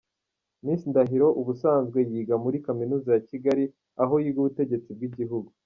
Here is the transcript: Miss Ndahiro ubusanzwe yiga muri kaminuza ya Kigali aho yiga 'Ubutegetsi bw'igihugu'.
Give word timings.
Miss 0.63 0.81
Ndahiro 0.89 1.27
ubusanzwe 1.41 1.97
yiga 2.09 2.35
muri 2.43 2.57
kaminuza 2.65 3.09
ya 3.13 3.21
Kigali 3.29 3.65
aho 4.03 4.13
yiga 4.23 4.39
'Ubutegetsi 4.39 4.89
bw'igihugu'. 4.97 5.51